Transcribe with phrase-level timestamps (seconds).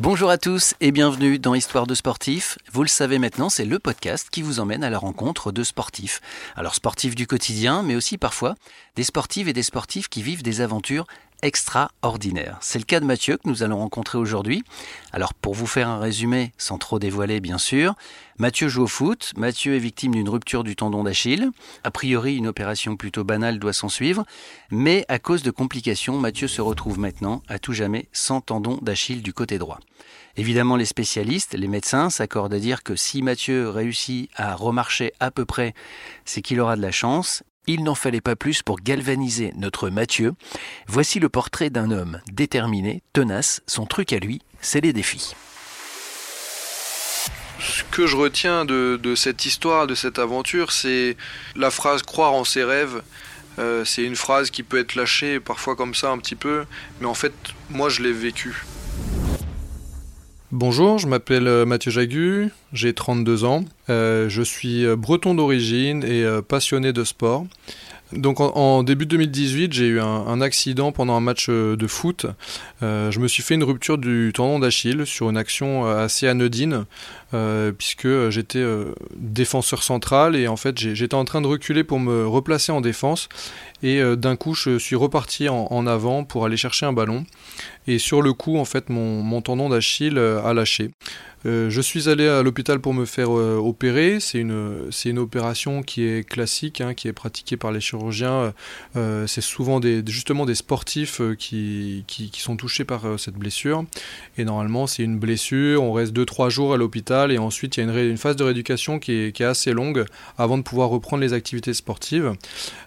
[0.00, 2.56] Bonjour à tous et bienvenue dans Histoire de sportifs.
[2.72, 6.22] Vous le savez maintenant, c'est le podcast qui vous emmène à la rencontre de sportifs.
[6.56, 8.54] Alors sportifs du quotidien, mais aussi parfois
[8.96, 11.06] des sportives et des sportifs qui vivent des aventures
[11.42, 12.58] extraordinaire.
[12.60, 14.62] C'est le cas de Mathieu que nous allons rencontrer aujourd'hui.
[15.12, 17.94] Alors pour vous faire un résumé, sans trop dévoiler bien sûr,
[18.38, 21.50] Mathieu joue au foot, Mathieu est victime d'une rupture du tendon d'Achille.
[21.84, 24.24] A priori, une opération plutôt banale doit s'en suivre,
[24.70, 29.22] mais à cause de complications, Mathieu se retrouve maintenant à tout jamais sans tendon d'Achille
[29.22, 29.78] du côté droit.
[30.36, 35.30] Évidemment, les spécialistes, les médecins s'accordent à dire que si Mathieu réussit à remarcher à
[35.30, 35.74] peu près,
[36.24, 40.32] c'est qu'il aura de la chance il n'en fallait pas plus pour galvaniser notre Mathieu.
[40.86, 43.62] Voici le portrait d'un homme déterminé, tenace.
[43.66, 45.34] Son truc à lui, c'est les défis.
[47.60, 51.16] Ce que je retiens de, cette histoire, de cette aventure, c'est
[51.56, 53.02] la phrase croire en ses rêves.
[53.58, 56.64] Euh, c'est une phrase qui peut être lâchée parfois comme ça un petit peu,
[57.00, 57.34] mais en fait,
[57.68, 58.64] moi je l'ai vécu.
[60.52, 66.02] Bonjour, je m'appelle euh, Mathieu Jagu, j'ai 32 ans, euh, je suis euh, breton d'origine
[66.02, 67.46] et passionné de sport.
[68.12, 72.26] Donc en, début 2018, j'ai eu un, accident pendant un match de foot.
[72.82, 76.86] je me suis fait une rupture du tendon d'Achille sur une action assez anodine,
[77.78, 78.64] puisque j'étais
[79.16, 83.28] défenseur central et en fait j'étais en train de reculer pour me replacer en défense
[83.82, 87.24] et d'un coup je suis reparti en, avant pour aller chercher un ballon
[87.86, 90.90] et sur le coup, en fait, mon, tendon d'Achille euh, a lâché.
[91.46, 94.20] Euh, je suis allé à l'hôpital pour me faire euh, opérer.
[94.20, 98.52] C'est une, une opération qui est classique, hein, qui est pratiquée par les chirurgiens.
[99.26, 103.84] c'est souvent des, justement des sportifs qui, qui, sont touchés par cette blessure.
[104.36, 105.82] Et normalement, c'est une blessure.
[105.82, 108.98] On reste 2-3 jours à l'hôpital et ensuite, il y a une, phase de rééducation
[108.98, 110.04] qui est, assez longue
[110.36, 112.32] avant de pouvoir reprendre les activités sportives.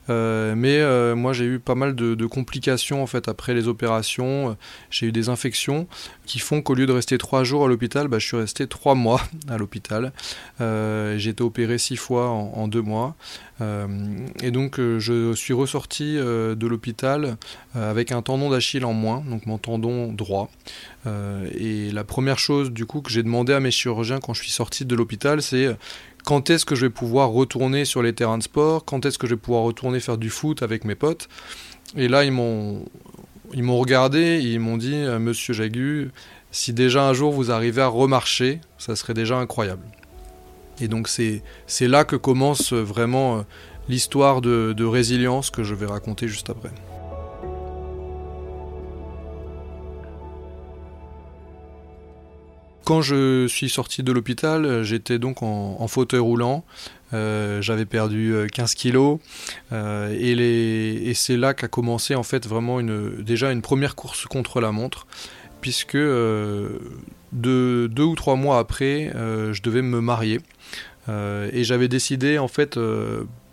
[0.07, 4.57] mais moi, j'ai eu pas mal de, complications en fait après les opérations
[4.89, 5.87] j'ai eu des infections
[6.25, 8.95] qui font qu'au lieu de rester trois jours à l'hôpital, bah, je suis resté trois
[8.95, 10.13] mois à l'hôpital.
[10.61, 13.16] Euh, j'ai été opéré six fois en, deux mois.
[13.61, 13.88] Euh,
[14.41, 17.38] et donc euh, je suis ressorti de l'hôpital
[17.75, 20.49] avec un tendon d'Achille en moins, donc mon tendon droit.
[21.06, 24.52] Et la première chose du coup que j'ai demandé à mes chirurgiens quand je suis
[24.52, 25.75] sorti de l'hôpital, c'est
[26.24, 29.28] quand est-ce que je vais pouvoir retourner sur les terrains de sport, quand est-ce que
[29.28, 31.28] je vais pouvoir retourner faire du foot avec mes potes?
[31.97, 32.86] Et là, ils m'ont
[33.53, 36.12] ils m'ont regardé ils m'ont dit euh, Monsieur Jagu,
[36.52, 39.85] si déjà un jour vous arrivez à remarcher, ça serait déjà incroyable.
[40.80, 41.41] Et donc c'est
[41.81, 43.41] là que commence vraiment euh,
[43.90, 46.72] l'histoire de résilience que je vais raconter juste après.
[52.85, 56.66] Quand je suis sorti de l'hôpital, j'étais donc en, fauteuil roulant.
[57.13, 59.19] Euh, j'avais perdu 15 euh, kilos
[59.71, 64.72] euh, et, c'est là qu'a commencé en fait vraiment déjà une première course contre la
[64.72, 65.05] montre
[65.61, 70.41] puisque deux, ou trois mois après, je devais me marier.
[71.07, 72.77] et j'avais décidé en fait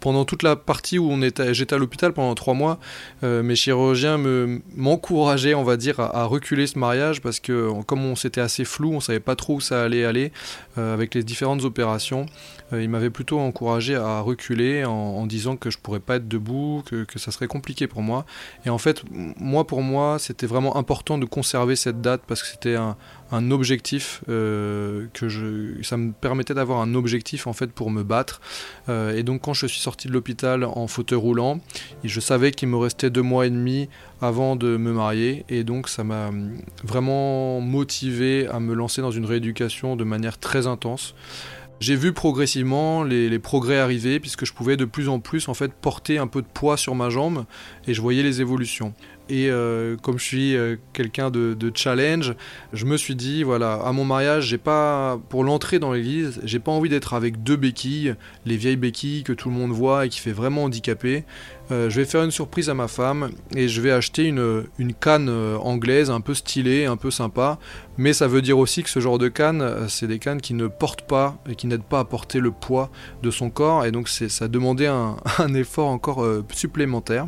[0.00, 2.78] pendant toute la partie où on était, j'étais à l'hôpital pendant trois mois,
[3.22, 8.05] euh, mes chirurgiens me, m'encourageaient, on va dire, à, reculer ce mariage parce que comme
[8.05, 10.33] on s'était assez flou, on savait pas trop où ça allait aller
[10.78, 12.27] euh, avec les différentes opérations.
[12.72, 16.82] Euh, ils m'avaient plutôt encouragé à reculer en, disant que je pourrais pas être debout,
[16.87, 18.25] que, que, ça serait compliqué pour moi.
[18.65, 22.49] Et en fait, moi pour moi, c'était vraiment important de conserver cette date parce que
[22.49, 22.97] c'était un,
[23.32, 28.02] un objectif euh, que je ça me permettait d'avoir un objectif en fait pour me
[28.02, 28.41] battre.
[28.88, 31.60] Euh, et donc quand je suis sorti de l'hôpital en fauteuil roulant
[32.04, 33.88] je savais qu'il me restait deux mois et demi
[34.20, 35.44] avant de me marier.
[35.48, 36.30] Et donc ça m'a
[36.84, 41.14] vraiment motivé à me lancer dans une rééducation de manière très intense.
[41.80, 45.72] J'ai vu progressivement les, progrès arriver puisque je pouvais de plus en plus en fait
[45.72, 47.46] porter un peu de poids sur ma jambe
[47.86, 48.92] et je voyais les évolutions.
[49.30, 52.34] Et euh, comme je suis euh, quelqu'un de, challenge,
[52.72, 56.58] je me suis dit voilà, à mon mariage, j'ai pas pour l'entrée dans l'église, j'ai
[56.58, 60.08] pas envie d'être avec deux béquilles, les vieilles béquilles que tout le monde voit et
[60.08, 61.24] qui fait vraiment handicapé.
[61.70, 64.64] Euh, je vais faire une surprise à ma femme et je vais acheter une,
[65.00, 67.58] canne anglaise un peu stylée, un peu sympa.
[67.96, 70.67] Mais ça veut dire aussi que ce genre de canne, c'est des cannes qui ne
[70.67, 72.90] portent pas et qui n'aident pas à porter le poids
[73.22, 73.84] de son corps.
[73.84, 75.17] Et donc ça demandait un,
[75.55, 77.26] effort encore supplémentaire.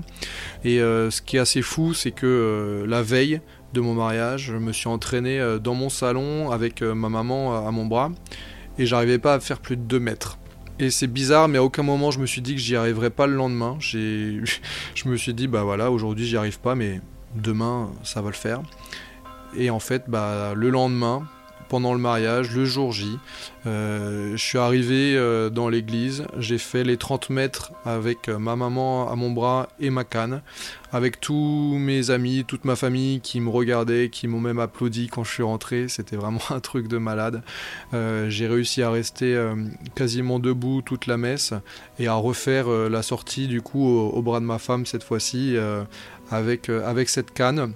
[0.65, 3.41] Et ce qui est assez fou, c'est que euh, la veille
[3.73, 7.67] de mon mariage, je me suis entraîné euh, dans mon salon avec euh, ma maman
[7.67, 8.11] à mon bras
[8.79, 10.39] et j'arrivais pas à faire plus de 2 mètres.
[10.79, 13.27] Et c'est bizarre, mais à aucun moment je me suis dit que j'y arriverais pas
[13.27, 13.77] le lendemain.
[13.81, 14.43] je
[15.07, 17.01] me suis dit, bah voilà, aujourd'hui j'y arrive pas, mais
[17.35, 18.63] demain ça va le faire.
[19.57, 21.29] Et en fait, bah, le lendemain,
[21.73, 23.19] pendant le mariage, le jour J.
[23.65, 25.19] je suis arrivé
[25.51, 30.05] dans l'église, j'ai fait les 30 mètres avec ma maman à mon bras et ma
[30.05, 30.43] canne,
[30.93, 35.25] avec tous mes amis, toute ma famille qui me regardaient, qui m'ont même applaudi quand
[35.25, 35.89] je suis rentré.
[35.89, 37.43] C'était vraiment un truc de malade.
[37.93, 39.35] j'ai réussi à rester
[39.95, 41.55] quasiment debout toute la messe
[41.99, 45.57] et à refaire la sortie du coup au, bras de ma femme cette fois-ci
[46.31, 47.73] avec, avec cette canne.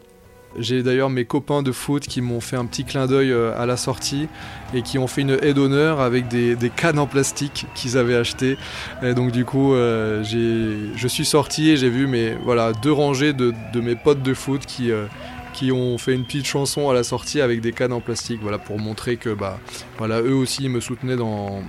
[0.58, 3.66] J'ai d'ailleurs mes copains de foot qui m'ont fait un petit clin d'œil euh, à
[3.66, 4.28] la sortie
[4.74, 8.56] et qui ont fait une aide d'honneur avec des, cannes en plastique qu'ils avaient achetées.
[9.02, 13.32] Et donc du coup, euh, je suis sorti et j'ai vu mes, voilà, deux rangées
[13.32, 15.06] de, mes potes de foot qui, euh,
[15.52, 18.58] qui ont fait une petite chanson à la sortie avec des cannes en plastique, voilà,
[18.58, 19.58] pour montrer que bah,
[19.98, 21.62] voilà, eux aussi me soutenaient dans,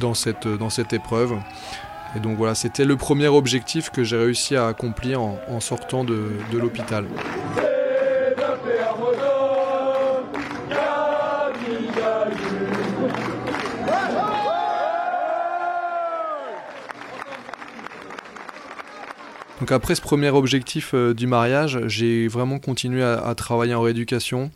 [0.00, 1.34] dans, cette, dans cette épreuve.
[2.16, 6.30] Et donc voilà, c'était le premier objectif que j'ai réussi à accomplir en, sortant de
[6.52, 7.06] l'hôpital.
[19.72, 24.50] Après ce premier objectif euh, du mariage, j'ai vraiment continué à, travailler en rééducation.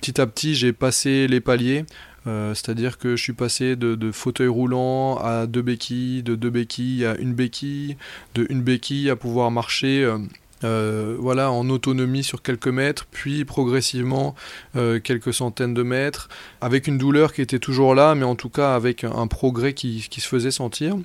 [0.00, 1.84] Petit à petit, j'ai passé les paliers.
[2.26, 7.04] Euh, c'est-à-dire que je suis passé de, fauteuil roulant à deux béquilles, de deux béquilles
[7.04, 7.96] à une béquille,
[8.34, 10.08] de une béquille à pouvoir marcher
[10.62, 14.36] euh, voilà, en autonomie sur quelques mètres, puis progressivement
[14.74, 16.28] quelques centaines de mètres,
[16.60, 20.00] avec une douleur qui était toujours là, mais en tout cas avec un progrès qui
[20.00, 20.96] se faisait sentir.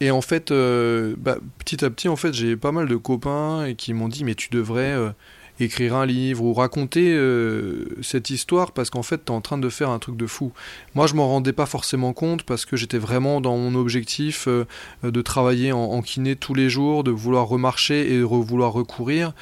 [0.00, 3.74] Et en fait, euh, bah, petit à petit, en fait, j'ai pas mal de copains
[3.76, 5.10] qui m'ont dit mais tu devrais euh,
[5.58, 9.58] écrire un livre ou raconter euh, cette histoire parce qu'en fait, tu es en train
[9.58, 10.52] de faire un truc de fou.
[10.94, 14.46] Moi, je m'en rendais pas forcément compte parce que j'étais vraiment dans mon objectif
[15.02, 19.32] de travailler en, kiné tous les jours, de vouloir remarcher et de vouloir recourir.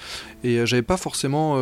[0.43, 1.59] Et j'avais pas forcément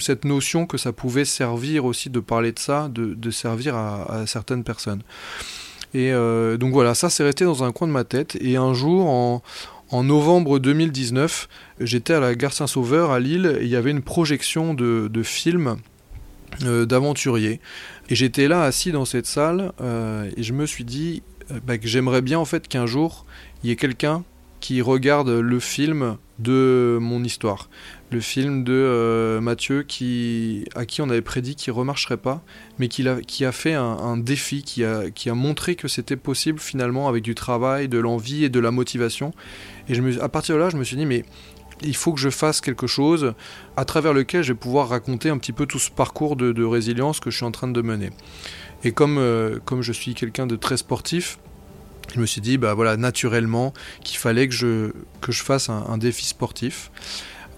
[0.00, 4.64] cette notion que ça pouvait servir aussi de parler de ça, de, servir à certaines
[4.64, 5.02] personnes.
[5.94, 8.36] Et euh, donc voilà, ça s'est resté dans un coin de ma tête.
[8.40, 9.42] Et un jour, en,
[10.02, 11.48] novembre 2019,
[11.80, 15.22] j'étais à la gare Saint-Sauveur à Lille et il y avait une projection de, de
[15.22, 15.76] films
[16.64, 17.60] euh, d'aventuriers.
[18.08, 21.22] Et j'étais là assis dans cette salle euh, et je me suis dit
[21.64, 23.24] bah, que j'aimerais bien en fait qu'un jour
[23.62, 24.24] il y ait quelqu'un
[24.58, 27.68] qui regarde le film de mon histoire.
[28.10, 32.42] Le film de euh, Mathieu qui, à qui on avait prédit qu'il ne remarcherait pas,
[32.78, 36.16] mais qui a, qui a fait un, défi, qui a, qui a montré que c'était
[36.16, 39.32] possible finalement avec du travail, de l'envie et de la motivation.
[39.88, 41.24] Et je me, à partir de là, je me suis dit, mais
[41.82, 43.34] il faut que je fasse quelque chose
[43.76, 47.20] à travers lequel je vais pouvoir raconter un petit peu tout ce parcours de, résilience
[47.20, 48.10] que je suis en train de mener.
[48.84, 51.38] Et comme, euh, comme je suis quelqu'un de très sportif,
[52.14, 53.72] je me suis dit, bah voilà, naturellement,
[54.02, 56.90] qu'il fallait que je, que je fasse un, défi sportif.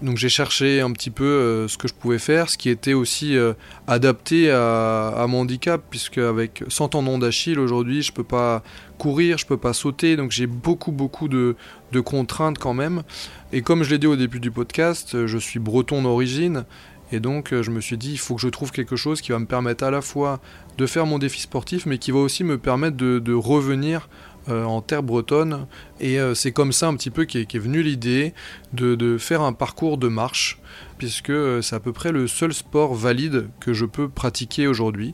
[0.01, 2.93] Donc j'ai cherché un petit peu euh, ce que je pouvais faire, ce qui était
[2.93, 3.53] aussi euh,
[3.85, 8.63] adapté à, mon handicap, puisque avec 100 tendons d'Achille aujourd'hui, je peux pas
[8.97, 11.57] courir, je peux pas sauter, donc j'ai beaucoup beaucoup de,
[11.91, 13.03] de, contraintes quand même.
[13.51, 16.63] Et comme je l'ai dit au début du podcast, je suis breton d'origine,
[17.11, 19.39] et donc je me suis dit, il faut que je trouve quelque chose qui va
[19.39, 20.39] me permettre à la fois
[20.77, 24.07] de faire mon défi sportif, mais qui va aussi me permettre de, de revenir
[24.49, 25.67] euh, en terre bretonne.
[25.99, 28.33] Et euh, c'est comme ça un petit peu qu'est est venue l'idée
[28.73, 30.59] de, faire un parcours de marche,
[30.97, 35.13] puisque euh, c'est à peu près le seul sport valide que je peux pratiquer aujourd'hui.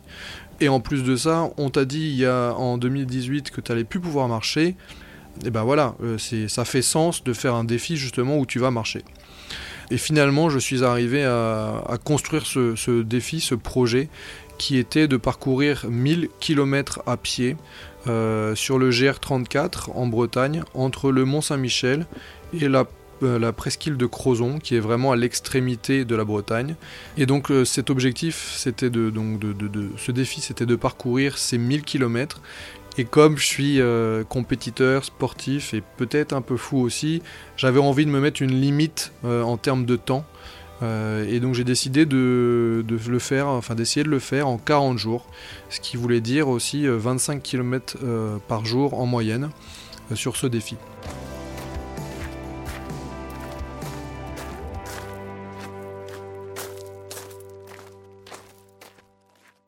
[0.62, 3.72] Et en plus de ça, on t'a dit il y a en 2018 que tu
[3.72, 4.76] allais plus pouvoir marcher.
[5.46, 5.96] Et ben voilà,
[6.48, 9.04] ça fait sens de faire un défi justement où tu vas marcher.
[9.92, 14.10] Et finalement, je suis arrivé à, construire ce, défi, ce projet,
[14.58, 17.56] qui était de parcourir 1000 km à pied
[18.08, 22.06] euh, sur le GR34 en Bretagne, entre le Mont Saint-Michel
[22.54, 22.86] et la,
[23.24, 26.76] euh, presqu'île de Crozon, qui est vraiment à l'extrémité de la Bretagne.
[27.18, 31.58] Et donc euh, cet objectif, c'était de, donc de, ce défi, c'était de parcourir ces
[31.58, 32.42] 1000 km.
[32.98, 33.82] Et comme je suis
[34.30, 37.22] compétiteur, sportif et peut-être un peu fou aussi,
[37.58, 40.26] j'avais envie de me mettre une limite en termes de temps.
[40.84, 44.98] Euh, et donc j'ai décidé de, le faire, enfin d'essayer de le faire en 40
[44.98, 45.26] jours,
[45.70, 49.50] ce qui voulait dire aussi 25 euh, km euh, par jour en moyenne
[50.14, 50.76] sur ce défi.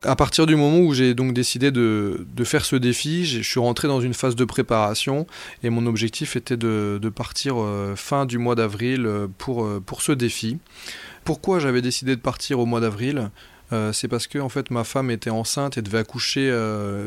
[0.04, 3.88] À partir du moment où j'ai donc décidé de, faire ce défi, je suis rentré
[3.88, 5.26] dans une phase de préparation
[5.64, 10.02] et mon objectif était de, partir euh, fin du mois d'avril euh, pour, euh, pour
[10.02, 10.58] ce défi.
[11.24, 13.30] Pourquoi j'avais décidé de partir au mois d'avril?
[13.92, 16.50] C'est parce que en fait ma femme était enceinte et devait accoucher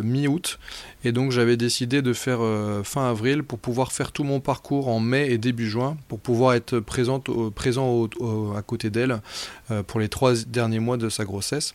[0.04, 0.60] mi-août
[1.04, 2.42] et donc j'avais décidé de faire
[2.84, 6.54] fin avril pour pouvoir faire tout mon parcours en mai et début juin pour pouvoir
[6.54, 7.24] être présent
[8.56, 9.22] à côté d'elle
[9.88, 11.74] pour les trois derniers mois de sa grossesse.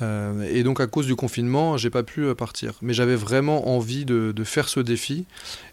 [0.00, 2.74] Et donc à cause du confinement, j'ai pas pu partir.
[2.82, 5.26] Mais j'avais vraiment envie de, faire ce défi.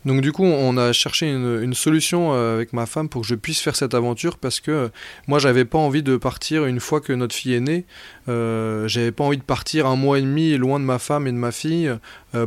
[0.05, 3.61] Donc du coup, on a cherché une, solution avec ma femme pour que je puisse
[3.61, 4.89] faire cette aventure parce que
[5.27, 7.85] moi, j'avais pas envie de partir une fois que notre fille est née.
[8.27, 11.37] J'avais pas envie de partir un mois et demi loin de ma femme et de
[11.37, 11.91] ma fille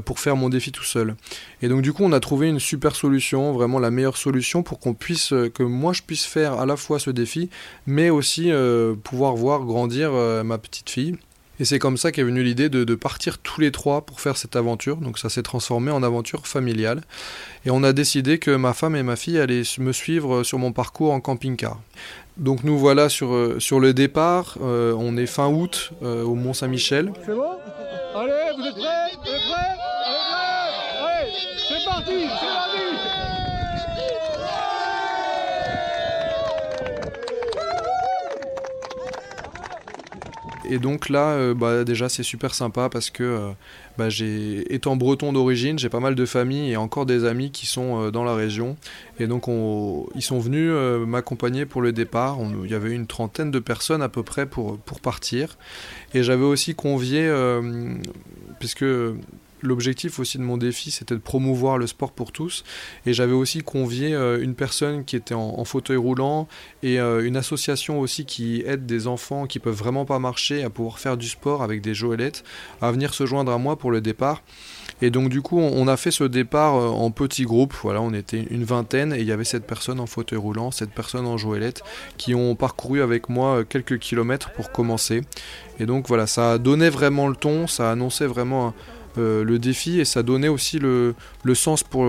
[0.05, 1.15] pour faire mon défi tout seul.
[1.63, 4.81] Et donc du coup, on a trouvé une super solution, vraiment la meilleure solution pour
[4.81, 7.51] qu'on puisse, que moi je puisse faire à la fois ce défi,
[7.87, 11.17] mais aussi euh, pouvoir voir grandir euh, ma petite fille.
[11.61, 14.55] Et c'est comme ça qu'est venue l'idée de, partir tous les trois pour faire cette
[14.55, 14.99] aventure.
[14.99, 17.03] Donc ça s'est transformé en aventure familiale.
[17.67, 20.71] Et on a décidé que ma femme et ma fille allaient me suivre sur mon
[20.71, 21.81] parcours en camping-car.
[22.39, 24.57] Donc nous voilà sur, euh, le départ.
[24.61, 27.13] on est fin août au Mont Saint-Michel.
[27.27, 27.57] C'est bon
[28.15, 29.77] Allez, vous êtes prêts Vous êtes prêts
[31.05, 31.31] Allez,
[31.69, 33.19] c'est parti, c'est parti
[40.69, 43.51] Et donc là, euh, bah, déjà, c'est super sympa parce que, euh,
[43.97, 47.67] bah, j'ai, étant breton d'origine, j'ai pas mal de familles et encore des amis qui
[47.67, 48.77] sont euh, dans la région.
[49.19, 49.47] Et donc,
[50.15, 50.71] ils sont venus
[51.07, 52.39] m'accompagner pour le départ.
[52.65, 55.57] il y avait une trentaine de personnes à peu près pour, pour partir.
[56.15, 57.29] Et j'avais aussi convié,
[58.61, 58.85] puisque
[59.63, 62.65] l'objectif aussi de mon défi, c'était de promouvoir le sport pour tous.
[63.07, 66.49] Et j'avais aussi convié euh, une personne qui était en, fauteuil roulant
[66.83, 70.71] et euh, une association aussi qui aide des enfants qui peuvent vraiment pas marcher à
[70.71, 72.45] pouvoir faire du sport avec des joëlettes,
[72.81, 74.43] à venir se joindre à moi pour le départ.
[75.03, 77.75] Et donc du coup, on a fait ce départ euh, en petits groupes.
[77.83, 80.91] Voilà, on était une vingtaine et il y avait cette personne en fauteuil roulant, cette
[80.91, 81.83] personne en joëlette
[82.17, 85.23] qui ont parcouru avec moi quelques kilomètres pour commencer.
[85.81, 88.75] Et donc voilà, ça donné vraiment le ton, ça annonçait vraiment
[89.19, 91.15] euh, le défi et ça donnait aussi le,
[91.55, 92.07] sens pour,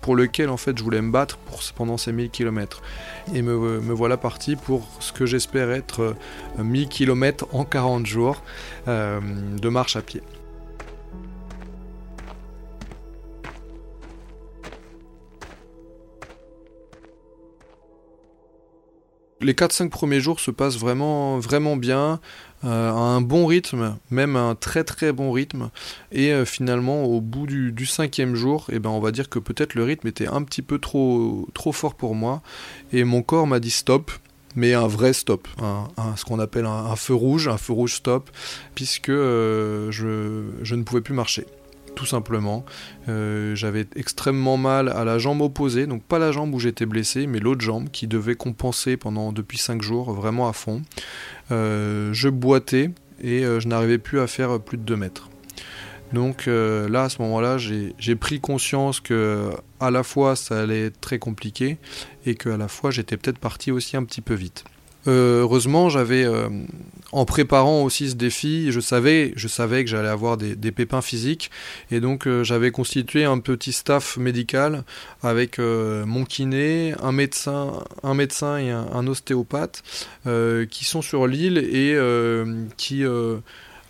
[0.00, 2.82] pour lequel en fait je voulais me battre pour, pendant ces 1000 km.
[3.34, 6.16] Et me, voilà parti pour ce que j'espère être
[6.58, 8.42] 1000 euh, km en 40 jours
[8.88, 9.20] euh,
[9.60, 10.22] de marche à pied.
[19.42, 22.20] Les 4-5 premiers jours se passent vraiment, vraiment bien.
[22.64, 25.70] Euh, un bon rythme, même un très très bon rythme.
[26.12, 29.74] Et euh, finalement, au bout du, cinquième jour, eh ben, on va dire que peut-être
[29.74, 32.42] le rythme était un petit peu trop, fort pour moi.
[32.92, 34.10] Et mon corps m'a dit stop
[34.56, 35.46] mais un vrai stop,
[36.16, 38.30] ce qu'on appelle un, feu rouge, un feu rouge stop,
[38.74, 41.46] puisque euh, je, ne pouvais plus marcher
[41.94, 42.64] tout simplement.
[43.06, 47.38] J'avais extrêmement mal à la jambe opposée, donc pas la jambe où j'étais blessé, mais
[47.38, 50.82] l'autre jambe qui devait compenser pendant depuis 5 jours vraiment à fond.
[51.50, 52.90] Euh, je boitais
[53.22, 55.28] et euh, je n'arrivais plus à faire plus de 2 mètres.
[56.12, 61.00] Donc là, à ce moment-là, j'ai pris conscience que à la fois ça allait être
[61.00, 61.78] très compliqué
[62.26, 64.64] et qu'à la fois j'étais peut-être parti aussi un petit peu vite.
[65.06, 66.48] Euh, heureusement, j'avais, euh,
[67.12, 71.50] en préparant aussi ce défi, je savais, je savais que j'allais avoir des, pépins physiques,
[71.90, 74.84] et donc euh, j'avais constitué un petit staff médical
[75.22, 79.82] avec mon kiné, un médecin, un médecin et un, ostéopathe
[80.70, 81.98] qui sont sur l'île et
[82.76, 83.04] qui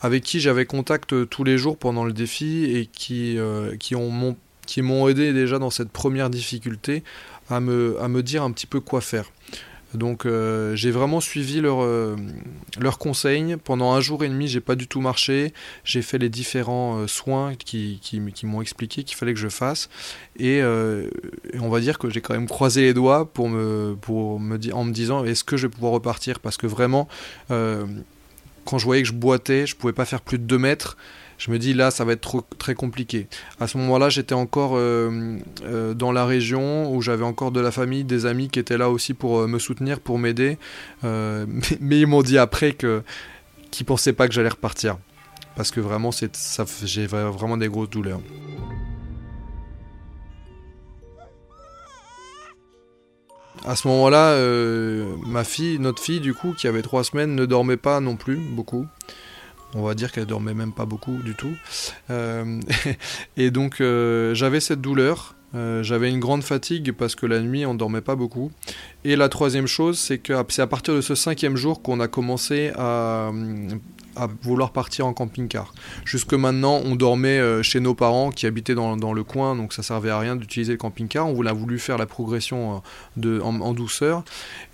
[0.03, 3.39] avec qui j'avais contact tous les jours pendant le défi et qui,
[3.79, 4.37] qui ont
[4.67, 7.03] qui m'ont aidé déjà dans cette première difficulté
[7.51, 9.25] à me, à me dire un petit peu quoi faire.
[9.95, 12.17] Donc euh, j'ai vraiment suivi leurs euh,
[12.99, 13.57] conseils.
[13.63, 15.53] Pendant un jour et demi, j'ai pas du tout marché.
[15.85, 19.89] J'ai fait les différents euh, soins qui, qui, m'ont expliqué qu'il fallait que je fasse.
[20.39, 24.59] Et, on va dire que j'ai quand même croisé les doigts pour me, pour me
[24.73, 26.41] en me disant est-ce que je vais pouvoir repartir?
[26.41, 27.09] Parce que vraiment,
[27.49, 30.97] quand je voyais que je boitais, je pouvais pas faire plus de 2 mètres
[31.41, 33.27] je me dis là ça va être trop, très compliqué.
[33.59, 37.71] À ce moment-là j'étais encore euh, euh, dans la région où j'avais encore de la
[37.71, 40.59] famille, des amis qui étaient là aussi pour euh, me soutenir, pour m'aider.
[41.03, 43.03] Mais, ils m'ont dit après que
[43.71, 44.99] qu'ils pensaient pas que j'allais repartir
[45.57, 46.27] parce que vraiment ça
[46.85, 48.21] j'ai vraiment des grosses douleurs.
[53.67, 54.37] À ce moment-là,
[55.27, 58.37] ma fille, notre fille du coup, qui avait trois semaines, ne dormait pas non plus
[58.37, 58.87] beaucoup.
[59.75, 61.55] On va dire qu'elle dormait même pas beaucoup du tout.
[62.11, 62.61] Euh,
[63.37, 65.37] et donc euh, j'avais cette douleur.
[65.55, 68.51] Euh, j'avais une grande fatigue parce que la nuit on dormait pas beaucoup.
[69.05, 72.09] Et la troisième chose, c'est que c'est à partir de ce cinquième jour qu'on a
[72.09, 73.31] commencé à,
[74.17, 75.73] à vouloir partir en camping-car.
[76.05, 79.83] Jusque maintenant, on dormait euh, chez nos parents qui habitaient dans, le coin, donc ça
[79.83, 81.29] servait à rien d'utiliser le camping-car.
[81.29, 82.83] On a voulu faire la progression
[83.25, 84.25] euh, en, douceur.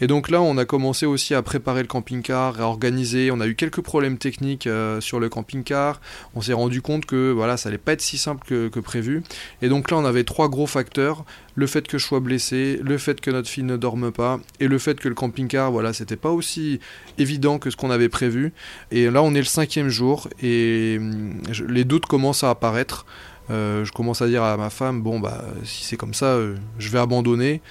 [0.00, 3.30] Et donc là, on a commencé aussi à préparer le camping-car, à organiser.
[3.30, 6.00] On a eu quelques problèmes techniques euh, sur le camping-car.
[6.34, 9.22] On s'est rendu compte que voilà, ça allait pas être si simple que, que prévu.
[9.62, 11.24] Et donc là, on avait trois gros facteurs
[11.56, 14.68] le fait que je sois blessé, le fait que notre fille ne dorme pas, et
[14.68, 16.80] le fait que le camping-car, voilà, c'était pas aussi
[17.18, 18.52] évident que ce qu'on avait prévu.
[18.90, 23.06] Et là, on est le cinquième jour, et hum, les doutes commencent à apparaître.
[23.50, 26.56] Euh, je commence à dire à ma femme, bon, bah, si c'est comme ça, euh,
[26.78, 27.62] je vais abandonner.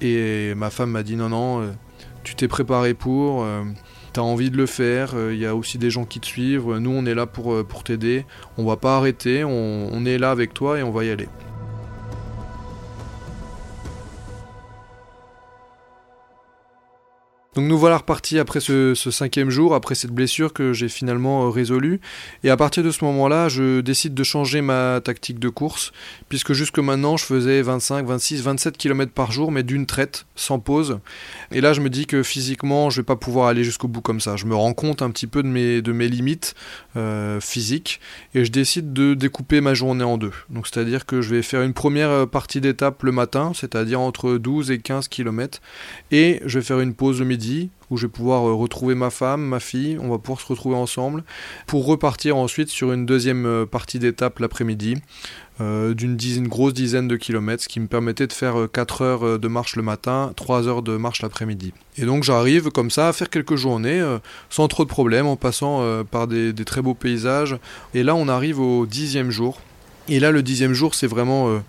[0.00, 1.70] Et ma femme m'a dit, non, non, euh,
[2.24, 3.46] tu t'es préparé pour,
[4.12, 6.76] tu as envie de le faire, il y a aussi des gens qui te suivent,
[6.78, 8.24] nous, on est là pour, pour t'aider,
[8.58, 11.28] on va pas arrêter, on est là avec toi et on va y aller.
[17.54, 21.50] Donc nous voilà repartis après ce, cinquième jour, après cette blessure que j'ai finalement euh,
[21.50, 22.00] résolue.
[22.44, 25.92] Et à partir de ce moment-là, je décide de changer ma tactique de course,
[26.30, 30.60] puisque jusque maintenant, je faisais 25, 26, 27 km par jour, mais d'une traite, sans
[30.60, 31.00] pause.
[31.50, 34.20] Et là, je me dis que physiquement, je vais pas pouvoir aller jusqu'au bout comme
[34.20, 34.36] ça.
[34.36, 36.54] Je me rends compte un petit peu de mes, de mes limites
[36.96, 38.00] euh, physiques,
[38.34, 40.32] et je décide de découper ma journée en deux.
[40.48, 44.38] Donc c'est-à-dire que je vais faire une première euh, partie d'étape le matin, c'est-à-dire entre
[44.38, 45.60] 12 et 15 km,
[46.10, 47.41] et je vais faire une pause le midi
[47.90, 50.76] où je vais pouvoir euh, retrouver ma femme, ma fille, on va pouvoir se retrouver
[50.76, 51.24] ensemble
[51.66, 54.96] pour repartir ensuite sur une deuxième euh, partie d'étape l'après-midi
[55.60, 59.48] euh, d'une grosse dizaine de kilomètres, ce qui me permettait de faire 4 heures de
[59.48, 61.72] marche le matin, 3 heures de marche l'après-midi.
[61.98, 64.02] Et donc j'arrive comme ça à faire quelques journées
[64.48, 67.58] sans trop de problèmes en passant par des, très beaux paysages.
[67.92, 69.60] Et là on arrive au dixième jour.
[70.08, 71.60] Et là le dixième jour c'est vraiment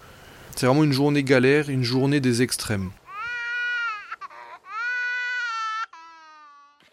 [0.62, 2.90] une journée galère, une journée des extrêmes.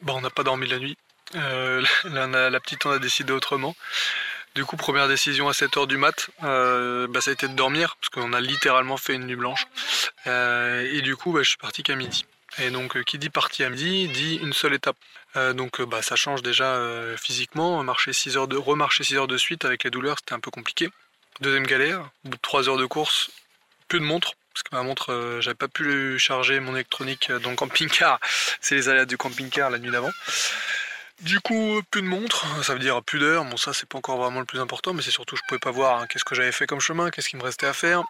[0.02, 0.96] Bon, on n'a pas dormi la nuit.
[1.34, 3.74] Euh, la, petite, on a décidé autrement.
[4.54, 7.96] Du coup, première décision à 7h du mat, euh, bah, ça a été de dormir,
[8.00, 9.66] parce qu'on a littéralement fait une nuit blanche.
[10.26, 12.24] Euh, et du coup, bah, je suis parti qu'à midi.
[12.58, 14.96] Et donc, qui dit parti à midi, dit une seule étape.
[15.54, 16.80] donc, bah, ça change déjà
[17.16, 17.82] physiquement.
[17.84, 20.50] Marcher 6 heures de, remarcher 6 heures de suite avec les douleurs, c'était un peu
[20.50, 20.88] compliqué.
[21.40, 23.30] Deuxième galère, au bout de 3 heures de course,
[23.86, 27.50] plus de montre, parce que ma montre, euh, j'avais pas pu charger mon électronique dans
[27.50, 28.18] le camping-car.
[28.60, 30.10] C'est les aléas du camping-car la nuit d'avant.
[31.20, 33.44] Du coup, plus de montre, ça veut dire plus d'heures.
[33.44, 35.70] Bon, ça, c'est pas encore vraiment le plus important, mais c'est surtout je pouvais pas
[35.70, 38.04] voir hein, qu'est-ce que j'avais fait comme chemin, qu'est-ce qu'il me restait à faire.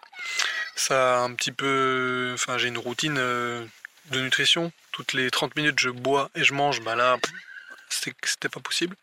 [0.75, 2.31] Ça, un petit peu.
[2.33, 3.65] Enfin, j'ai une routine euh,
[4.11, 4.71] de nutrition.
[4.93, 6.81] Toutes les 30 minutes, je bois et je mange.
[6.81, 7.17] Bah là,
[7.89, 8.95] c'était pas possible.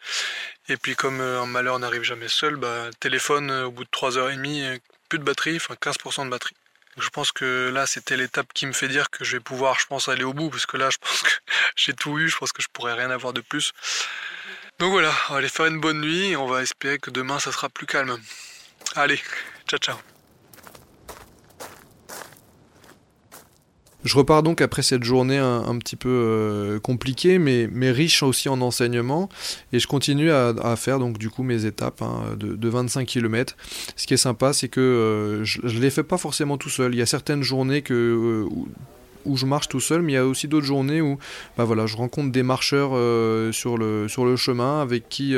[0.71, 4.81] Et puis, comme euh, un malheur n'arrive jamais seul, bah, téléphone au bout de 3h30,
[5.11, 6.57] plus de batterie, enfin 15% de batterie.
[6.99, 9.87] Je pense que là, c'était l'étape qui me fait dire que je vais pouvoir, je
[9.87, 11.31] pense, aller au bout, parce que là, je pense que
[11.77, 13.73] j'ai tout eu, je pense que je pourrais rien avoir de plus.
[14.79, 17.39] Donc voilà, on va aller faire une bonne nuit et on va espérer que demain,
[17.41, 18.17] ça sera plus calme.
[18.95, 19.21] Allez,
[19.69, 20.18] ciao ciao.
[24.05, 28.49] Je repars donc après cette journée un, petit peu euh, compliquée, mais, mais, riche aussi
[28.49, 29.29] en enseignements,
[29.73, 33.57] et je continue à, faire donc du coup mes étapes hein, de, 25 km.
[33.97, 36.95] Ce qui est sympa, c'est que euh, je ne les fais pas forcément tout seul.
[36.95, 38.47] Il y a certaines journées euh,
[39.25, 41.19] où, je marche tout seul, mais il y a aussi d'autres journées où
[41.57, 42.91] bah voilà, je rencontre des marcheurs
[43.53, 45.35] sur, le, sur le chemin avec qui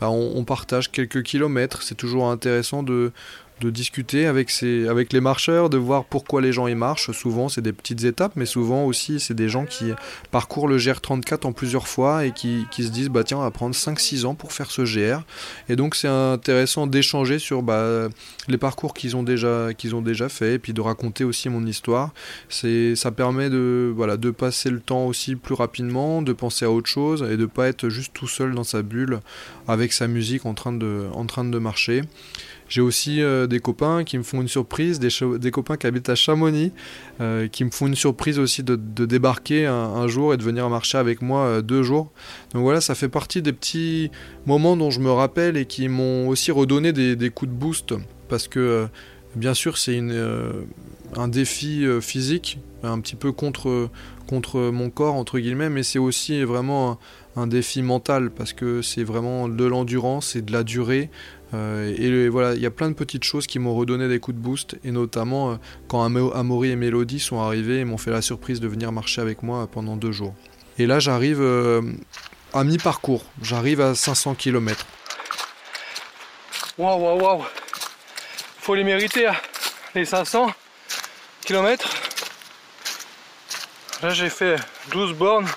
[0.00, 1.82] bah, on, partage quelques kilomètres.
[1.82, 3.12] C'est toujours intéressant de,
[3.60, 7.10] de discuter avec, les marcheurs, de voir pourquoi les gens y marchent.
[7.12, 9.92] Souvent, c'est des petites étapes, mais souvent aussi, c'est des gens qui
[10.30, 13.74] parcourent le GR34 en plusieurs fois et qui, se disent bah tiens, on va prendre
[13.74, 15.22] 5-6 ans pour faire ce GR.
[15.68, 18.08] Et donc, c'est intéressant d'échanger sur bah,
[18.48, 22.12] les parcours qu'ils ont, déjà, qu'ils ont déjà fait puis de raconter aussi mon histoire.
[22.48, 26.88] Ça permet de, voilà, de passer le temps aussi plus rapidement, de penser à autre
[26.88, 29.20] chose et de pas être juste tout seul dans sa bulle
[29.68, 32.02] avec sa musique en train de marcher.
[32.70, 36.14] J'ai aussi euh, des copains qui me font une surprise, des, copains qui habitent à
[36.14, 36.72] Chamonix,
[37.20, 40.96] euh, qui me font une surprise aussi de, débarquer un, jour et de venir marcher
[40.96, 42.12] avec moi euh, deux jours.
[42.54, 44.12] Donc voilà, ça fait partie des petits
[44.46, 47.92] moments dont je me rappelle et qui m'ont aussi redonné des, coups de boost.
[48.28, 48.86] Parce que
[49.34, 50.00] bien sûr, c'est
[51.16, 53.90] un défi physique, un petit peu contre,
[54.28, 57.00] contre mon corps, entre guillemets, mais c'est aussi vraiment
[57.36, 61.10] un défi mental parce que c'est vraiment de l'endurance et de la durée.
[61.52, 64.36] Euh, et voilà, il y a plein de petites choses qui m'ont redonné des coups
[64.36, 65.56] de boost, et notamment euh,
[65.88, 69.42] quand Amaury et Mélodie sont arrivés et m'ont fait la surprise de venir marcher avec
[69.42, 70.34] moi pendant deux jours.
[70.78, 71.82] Et là, j'arrive euh,
[72.54, 74.86] à mi-parcours, j'arrive à 500 km.
[76.78, 77.44] Waouh, waouh, waouh!
[78.58, 79.34] Faut les mériter, hein,
[79.94, 80.50] les 500
[81.44, 81.88] km.
[84.02, 84.56] Là, j'ai fait
[84.92, 85.48] 12 bornes,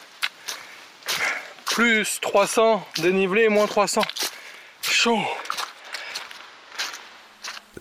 [1.66, 4.02] plus 300 dénivelé, moins 300.
[4.82, 5.20] Chaud!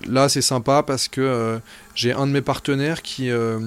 [0.06, 1.58] Là, c'est sympa parce que euh,
[1.94, 3.58] j'ai un de mes partenaires qui, euh,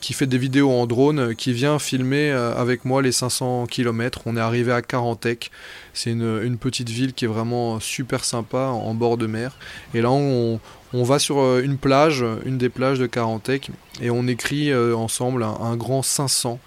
[0.00, 4.22] fait des vidéos en drone, qui vient filmer euh, avec moi les 500 km.
[4.26, 5.50] On est arrivé à Carantec.
[5.92, 9.56] C'est une, petite ville qui est vraiment super sympa en bord de mer.
[9.92, 10.60] Et là, on,
[10.92, 15.76] On va sur une plage, une des plages de Carantec, et on écrit ensemble un,
[15.76, 16.58] grand 500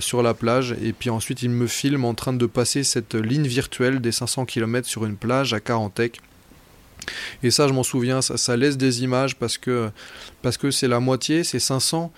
[0.00, 0.74] sur la plage.
[0.82, 4.46] Et puis ensuite, il me filme en train de passer cette ligne virtuelle des 500
[4.46, 6.20] km sur une plage à Carantec.
[7.42, 9.90] Et ça, je m'en souviens, ça, laisse des images parce que
[10.42, 12.12] parce que c'est la moitié, c'est 500.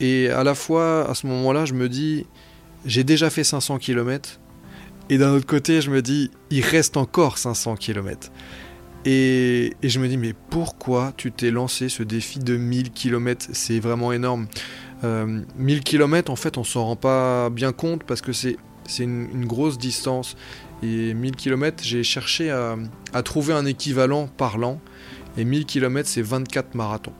[0.00, 2.26] Et à la fois, à ce moment-là, je me dis,
[2.84, 4.40] j'ai déjà fait 500 km.
[5.08, 8.30] Et d'un autre côté, je me dis, il reste encore 500 km.
[9.04, 13.46] Et, et je me dis, mais pourquoi tu t'es lancé ce défi de 1000 km
[13.52, 14.48] C'est vraiment énorme.
[15.02, 18.56] 1000 euh, km, en fait, on s'en rend pas bien compte parce que c'est
[18.98, 20.36] une grosse distance.
[20.82, 24.80] Et 1000 km, j'ai cherché à, trouver un équivalent parlant.
[25.38, 27.12] Et 1000 km, c'est 24 marathons.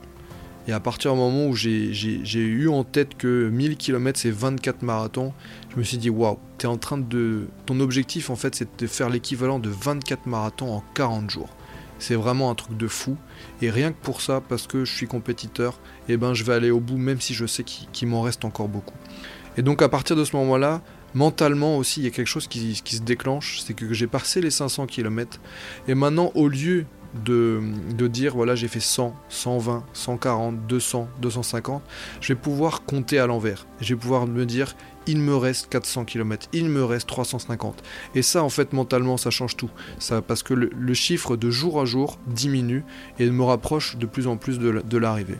[0.67, 4.81] Et à partir du moment où j'ai eu en tête que 1000 km c'est 24
[4.81, 5.31] marathons,
[5.71, 7.47] je me suis dit waouh, es en train de.
[7.65, 11.49] Ton objectif en fait c'est de faire l'équivalent de 24 marathons en 40 jours.
[11.99, 13.15] C'est vraiment un truc de fou.
[13.61, 16.69] Et rien que pour ça, parce que je suis compétiteur, eh ben je vais aller
[16.69, 18.95] au bout même si je sais qu'il m'en reste encore beaucoup.
[19.55, 20.81] Et donc à partir de ce moment-là,
[21.17, 24.51] mentalement aussi, il y a quelque chose qui, se déclenche, c'est que j'ai passé les
[24.51, 25.41] 500 km.
[25.87, 26.85] Et maintenant, au lieu
[27.25, 31.81] de, dire voilà j'ai fait 100, 120, 140, 200, 250,
[32.21, 33.65] je vais pouvoir compter à l'envers.
[33.81, 34.75] Je vais pouvoir me dire
[35.07, 37.81] il me reste 400 km, il me reste 350.
[38.13, 39.71] Et ça en fait mentalement ça change tout.
[40.27, 42.83] Parce que le, chiffre de jour à jour diminue
[43.17, 45.37] et me rapproche de plus en plus de l'arrivée.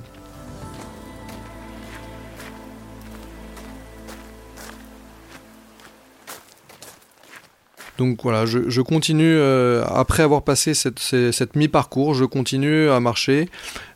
[7.98, 13.50] Donc voilà, je, continue, euh, après avoir passé cette, mi-parcours, je continue à marcher.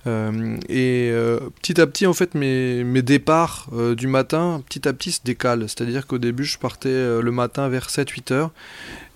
[0.08, 4.94] Euh, et euh, petit à petit, en fait, mes, mes départs du matin, petit à
[4.94, 5.68] petit, se décalent.
[5.68, 6.90] C'est-à-dire qu'au début, je partais
[7.22, 8.52] le matin vers 7-8 heures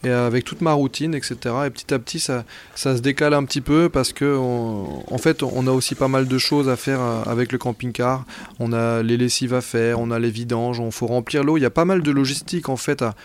[0.04, 1.36] et avec toute ma routine, etc.
[1.66, 2.46] Et petit à petit, ça,
[2.76, 6.28] ça se décale un petit peu parce que, en fait, on a aussi pas mal
[6.28, 8.24] de choses à faire avec le camping-car.
[8.60, 11.58] On a les lessives à faire, on a les vidanges, on faut remplir l'eau.
[11.58, 13.16] Il y a pas mal de logistique en fait à,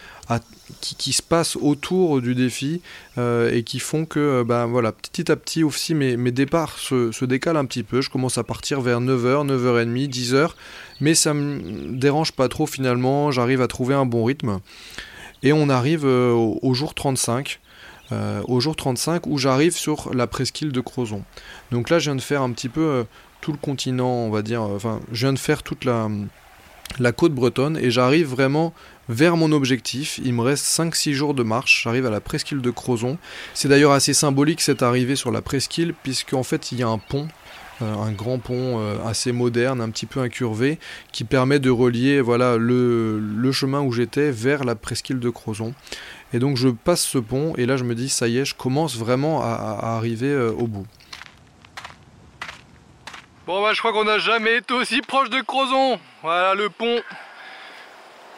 [0.81, 2.81] qui, se passe autour du défi
[3.18, 7.11] euh, et qui font que, ben voilà, petit à petit aussi, mes, mes départs se,
[7.12, 8.00] se décalent un petit peu.
[8.00, 10.50] Je commence à partir vers 9h, 9h30, 10h,
[11.00, 13.30] mais ça me dérange pas trop finalement.
[13.30, 14.60] J'arrive à trouver un bon rythme.
[15.42, 17.60] Et on arrive euh, au, jour 35.
[18.12, 21.22] Euh, au jour 35 où j'arrive sur la presqu'île de Crozon.
[21.70, 23.04] Donc là, je viens de faire un petit peu euh,
[23.40, 24.62] tout le continent, on va dire.
[24.62, 26.08] Enfin, je viens de faire toute la,
[26.98, 28.74] la côte bretonne et j'arrive vraiment
[29.08, 30.20] vers mon objectif.
[30.24, 31.82] Il me reste 5-6 jours de marche.
[31.84, 33.18] J'arrive à la presqu'île de Crozon.
[33.54, 36.98] C'est d'ailleurs assez symbolique cette arrivée sur la presqu'île, puisqu'en fait, il y a un
[36.98, 37.28] pont
[37.80, 40.78] un grand pont euh, assez moderne, un petit peu incurvé,
[41.12, 45.74] qui permet de relier voilà, le, chemin où j'étais vers la presqu'île de Crozon.
[46.32, 48.54] Et donc je passe ce pont et là je me dis ça y est, je
[48.54, 50.86] commence vraiment à, arriver euh, au bout.
[53.46, 55.98] Bon bah je crois qu'on n'a jamais été aussi proche de Crozon.
[56.22, 57.00] Voilà le pont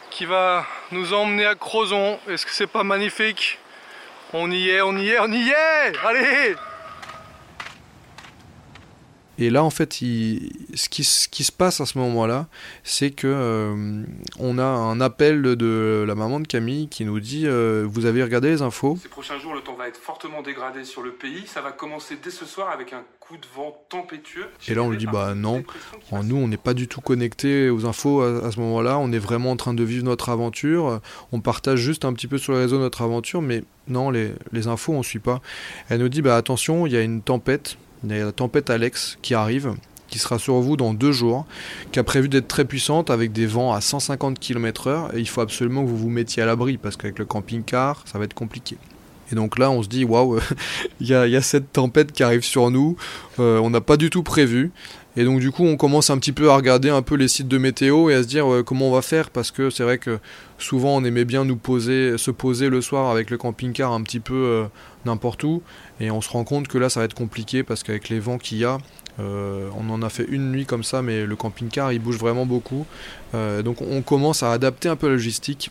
[0.09, 2.17] qui va nous emmener à Crozon.
[2.27, 3.59] Est-ce que c'est pas magnifique?
[4.33, 6.55] On y est, on y est, on y est Allez
[9.39, 12.47] et là, en fait, ce, qui, se passe à ce moment-là,
[12.83, 14.03] c'est que euh,
[14.39, 18.21] on a un appel de la maman de Camille qui nous dit euh, Vous avez
[18.21, 21.47] regardé les infos Ces prochains jours, le temps va être fortement dégradé sur le pays.
[21.47, 24.45] Ça va commencer dès ce soir avec un coup de vent tempétueux.
[24.67, 25.63] Et là, on lui dit Bah non,
[26.11, 28.99] nous, on n'est pas du tout connecté aux infos à, ce moment-là.
[28.99, 31.01] On est vraiment en train de vivre notre aventure.
[31.31, 34.67] On partage juste un petit peu sur les réseaux notre aventure, mais non, les, les
[34.67, 35.41] infos, on ne suit pas.
[35.89, 39.73] Elle nous dit Bah attention, il y a une tempête la tempête Alex qui arrive,
[40.07, 41.45] qui sera sur vous dans deux jours,
[41.91, 45.15] qui a prévu d'être très puissante avec des vents à 150 km/h.
[45.15, 48.19] Et il faut absolument que vous vous mettiez à l'abri parce qu'avec le camping-car, ça
[48.19, 48.77] va être compliqué.
[49.31, 50.39] Et donc là, on se dit, waouh,
[50.99, 52.95] il y, a cette tempête qui arrive sur nous,
[53.39, 54.71] euh, on n'a pas du tout prévu.
[55.15, 57.47] Et donc du coup, on commence un petit peu à regarder un peu les sites
[57.47, 60.17] de météo et à se dire comment on va faire parce que c'est vrai que
[60.57, 64.19] souvent on aimait bien nous poser, se poser le soir avec le camping-car un petit
[64.19, 64.63] peu euh,
[65.05, 65.61] n'importe où
[66.05, 68.37] et on se rend compte que là ça va être compliqué parce qu'avec les vents
[68.37, 68.77] qu'il y a,
[69.19, 72.45] euh, on en a fait une nuit comme ça, mais le camping-car il bouge vraiment
[72.45, 72.85] beaucoup.
[73.33, 75.69] donc on commence à adapter un peu la logistique.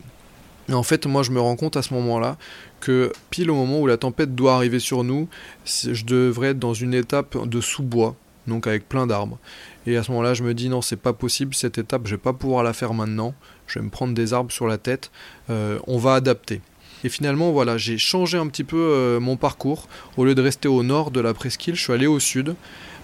[0.68, 2.36] Et en fait, moi je me rends compte à ce moment-là
[2.80, 5.28] que pile au moment où la tempête doit arriver sur nous,
[5.64, 8.16] je devrais être dans une étape de sous-bois
[8.46, 9.38] donc avec plein d'arbres.
[9.86, 12.20] Et à ce moment-là, je me dis non, c'est pas possible, cette étape, je vais
[12.20, 13.34] pas pouvoir la faire maintenant.
[13.66, 15.10] Je vais me prendre des arbres sur la tête.
[15.50, 16.60] Euh, on va adapter.
[17.04, 19.88] Et finalement, voilà, j'ai changé un petit peu euh, mon parcours.
[20.16, 22.54] Au lieu de rester au nord de la presqu'île, je suis allé au sud.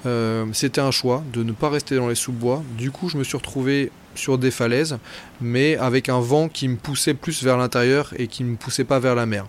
[0.07, 2.63] Euh, c'était un choix de ne pas rester dans les sous-bois.
[2.77, 4.99] Du coup, je me suis retrouvé sur des falaises,
[5.41, 8.85] mais avec un vent qui me poussait plus vers l'intérieur et qui ne me poussait
[8.85, 9.47] pas vers la mer.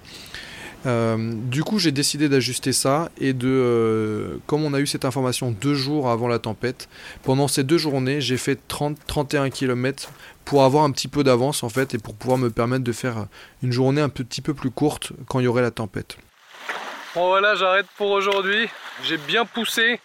[0.86, 5.04] Euh, du coup, j'ai décidé d'ajuster ça et de, euh, comme on a eu cette
[5.04, 6.88] information deux jours avant la tempête,
[7.24, 10.10] pendant ces deux journées, j'ai fait 30-31 km
[10.46, 13.28] pour avoir un petit peu d'avance en fait et pour pouvoir me permettre de faire
[13.62, 16.18] une journée un petit peu plus courte quand il y aurait la tempête.
[17.14, 18.70] Bon voilà, j'arrête pour aujourd'hui.
[19.04, 20.00] J'ai bien poussé.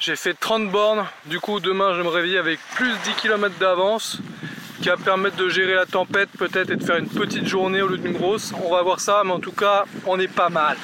[0.00, 1.06] J'ai fait 30 bornes.
[1.26, 4.18] Du coup, demain, je me réveille avec plus de 10 km d'avance
[4.84, 7.88] qui va permettre de gérer la tempête peut-être et de faire une petite journée au
[7.88, 8.52] lieu d'une grosse.
[8.66, 10.76] On va voir ça, mais en tout cas, on est pas mal.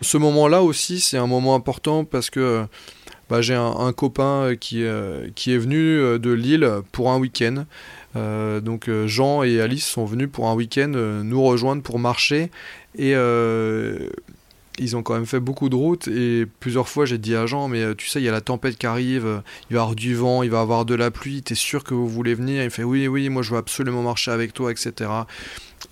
[0.00, 2.64] Ce moment-là aussi, c'est un moment important parce que
[3.28, 7.64] bah, j'ai un, copain qui, euh, qui est venu euh, de Lille pour un week-end.
[8.14, 10.92] Euh, donc Jean et Alice sont venus pour un week-end
[11.24, 12.52] nous rejoindre pour marcher
[12.96, 13.14] et
[14.78, 17.68] ils ont quand même fait beaucoup de routes et plusieurs fois j'ai dit à Jean
[17.68, 19.82] mais euh, tu sais il y a la tempête qui arrive, euh, il va y
[19.82, 22.34] avoir du vent, il va y avoir de la pluie, t'es sûr que vous voulez
[22.34, 22.62] venir?
[22.64, 25.10] Il fait oui oui moi je veux absolument marcher avec toi etc.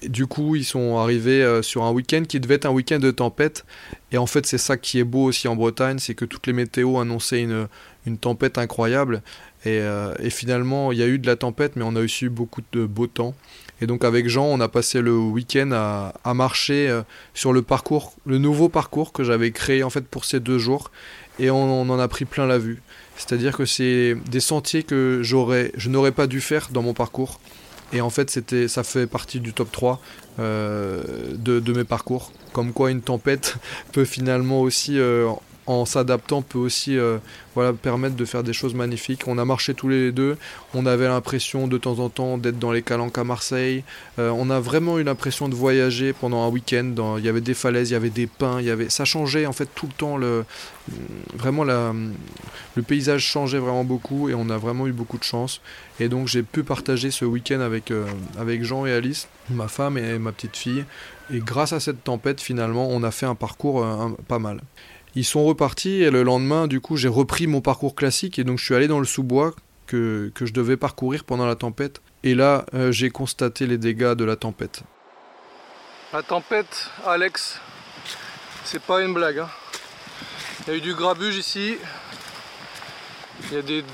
[0.02, 3.10] du coup ils sont arrivés euh, sur un week-end qui devait être un week-end de
[3.10, 3.64] tempête.
[4.12, 6.52] Et en fait c'est ça qui est beau aussi en Bretagne, c'est que toutes les
[6.52, 7.68] météos annonçaient une,
[8.06, 9.22] une tempête incroyable.
[9.66, 9.78] Et,
[10.20, 12.62] et finalement il y a eu de la tempête mais on a aussi eu beaucoup
[12.72, 13.34] de beau temps
[13.80, 17.02] et donc avec Jean, on a passé le week-end à, marcher euh,
[17.34, 20.90] sur le parcours, le nouveau parcours que j'avais créé en fait pour ces deux jours,
[21.38, 22.82] et on, en a pris plein la vue.
[23.16, 27.40] C'est-à-dire que c'est des sentiers que j'aurais, je n'aurais pas dû faire dans mon parcours.
[27.92, 30.00] Et en fait, c'était, ça fait partie du top 3
[30.38, 31.02] euh,
[31.36, 32.32] de, mes parcours.
[32.52, 33.56] Comme quoi une tempête
[33.92, 35.30] peut finalement aussi euh,
[35.70, 37.18] en s'adaptant peut aussi euh,
[37.54, 39.28] voilà, permettre de faire des choses magnifiques.
[39.28, 40.36] On a marché tous les deux,
[40.74, 43.84] on avait l'impression de temps en temps d'être dans les calanques à Marseille.
[44.18, 46.92] Euh, on a vraiment eu l'impression de voyager pendant un week-end.
[47.18, 48.90] Il y avait des falaises, il y avait des pins, il y avait...
[48.90, 50.16] ça changeait en fait tout le temps.
[50.16, 50.44] Le,
[51.34, 55.60] vraiment le paysage changeait vraiment beaucoup et on a vraiment eu beaucoup de chance.
[56.00, 58.06] Et donc j'ai pu partager ce week-end avec, euh,
[58.38, 60.84] avec Jean et Alice, ma femme et ma petite fille.
[61.32, 63.86] Et grâce à cette tempête, finalement, on a fait un parcours
[64.26, 64.60] pas mal.
[65.14, 68.58] Ils sont repartis et le lendemain, du coup, j'ai repris mon parcours classique et donc
[68.58, 69.54] je suis allé dans le sous-bois
[69.86, 72.00] que, je devais parcourir pendant la tempête.
[72.22, 74.82] Et là, euh, j'ai constaté les dégâts de la tempête.
[76.12, 77.60] La tempête, Alex,
[78.64, 79.40] c'est pas une blague.
[79.40, 79.48] Hein.
[80.66, 81.76] Il y a eu du grabuge ici.
[83.50, 83.84] Il y a des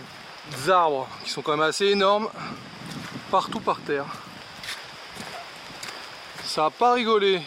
[0.68, 2.28] arbres qui sont quand même assez énormes
[3.30, 4.06] partout par terre.
[6.44, 7.40] Ça a pas rigolé.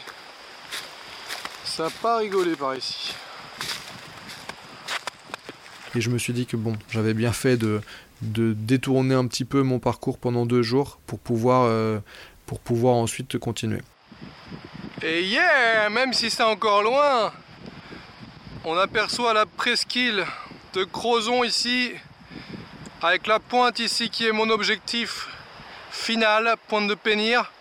[1.63, 3.13] Ça a pas rigolé par ici.
[5.95, 7.81] Et je me suis dit que bon, j'avais bien fait de,
[8.21, 11.99] de détourner un petit peu mon parcours pendant deux jours pour pouvoir, euh,
[12.45, 13.81] pour pouvoir ensuite continuer.
[15.01, 17.31] Et yeah, même si c'est encore loin,
[18.65, 20.25] on aperçoit la presqu'île
[20.73, 21.91] de Crozon ici,
[23.01, 25.27] avec la pointe ici qui est mon objectif
[25.89, 27.51] final, pointe de Pénir.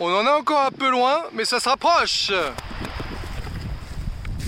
[0.00, 2.32] On en est encore un peu loin, mais ça se rapproche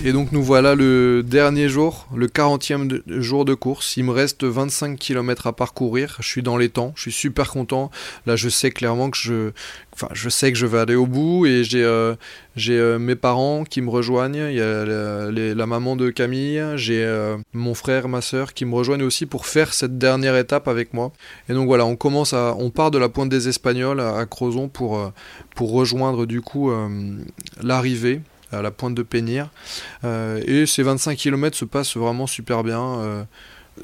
[0.05, 3.97] et donc nous voilà le dernier jour, le 40e jour de course.
[3.97, 6.15] Il me reste 25 km à parcourir.
[6.21, 7.91] Je suis dans les temps, je suis super content.
[8.25, 9.51] Là je sais clairement que je,
[9.93, 12.15] enfin, je sais que je vais aller au bout et j'ai euh,
[12.55, 14.47] j'ai euh, mes parents qui me rejoignent.
[14.49, 18.75] Il y a la, maman de Camille, j'ai euh, mon frère, ma soeur qui me
[18.75, 21.11] rejoignent aussi pour faire cette dernière étape avec moi.
[21.49, 24.69] Et donc voilà, on commence à, on part de la pointe des Espagnols à, Crozon
[24.69, 25.11] pour
[25.55, 26.71] pour rejoindre du coup
[27.61, 29.49] l'arrivée à la pointe de Pénir.
[30.03, 32.81] Euh, et ces 25 km se passent vraiment super bien.
[32.81, 33.23] Euh,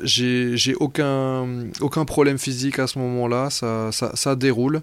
[0.03, 1.47] j'ai aucun,
[1.79, 4.81] aucun problème physique à ce moment-là, ça, ça, déroule.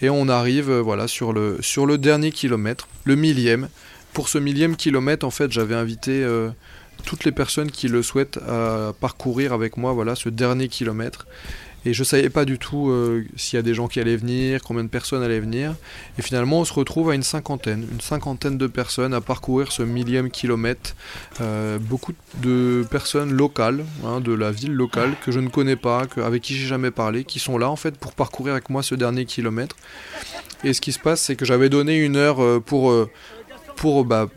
[0.00, 3.68] Et on arrive euh, voilà, sur, le, sur le dernier kilomètre, le millième.
[4.12, 6.24] Pour ce millième kilomètre, en fait, j'avais invité
[7.04, 11.26] toutes les personnes qui le souhaitent à parcourir avec moi voilà, ce dernier kilomètre.
[11.86, 14.62] Et je savais pas du tout euh, s'il y a des gens qui allaient venir,
[14.62, 15.74] combien de personnes allaient venir.
[16.18, 19.82] Et finalement, on se retrouve à une cinquantaine, une cinquantaine de personnes à parcourir ce
[19.82, 20.94] millième kilomètre.
[21.40, 26.04] Euh, beaucoup de personnes locales, hein, de la ville locale, que je ne connais pas,
[26.16, 28.94] avec qui j'ai jamais parlé, qui sont là en fait pour parcourir avec moi ce
[28.94, 29.76] dernier kilomètre.
[30.62, 32.94] Et ce qui se passe, c'est que j'avais donné une heure euh, pour,
[33.76, 34.28] pour bah,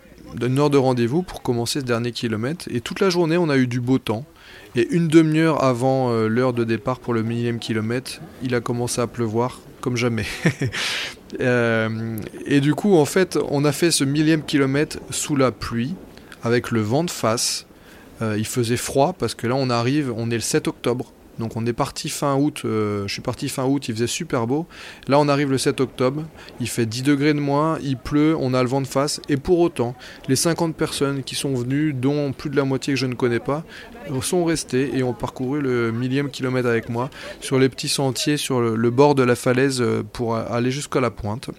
[0.41, 2.65] une heure de rendez-vous pour commencer ce dernier kilomètre.
[2.69, 4.25] Et toute la journée, on a eu du beau temps.
[4.75, 9.01] Et une demi-heure avant euh, l'heure de départ pour le millième kilomètre, il a commencé
[9.01, 10.25] à pleuvoir comme jamais.
[11.41, 15.93] Euh, et du coup, en fait, on a fait ce millième kilomètre sous la pluie,
[16.41, 17.65] avec le vent de face.
[18.21, 21.11] Euh, il faisait froid parce que là, on arrive, on est le 7 octobre.
[21.39, 24.47] Donc on est parti fin août, euh, je suis parti fin août, il faisait super
[24.47, 24.67] beau.
[25.07, 26.23] Là on arrive le 7 octobre,
[26.59, 29.21] il fait 10 degrés de moins, il pleut, on a le vent de face.
[29.29, 29.95] Et pour autant,
[30.27, 33.39] les 50 personnes qui sont venues, dont plus de la moitié que je ne connais
[33.39, 33.63] pas,
[34.21, 37.09] sont restées et ont parcouru le millième kilomètre avec moi
[37.41, 41.11] sur les petits sentiers sur le, bord de la falaise euh, pour aller jusqu'à la
[41.11, 41.49] pointe.